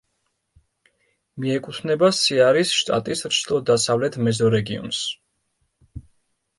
[1.43, 5.07] მიეკუთვნება სეარის შტატის ჩრდილო-დასავლეთ მეზორეგიონს.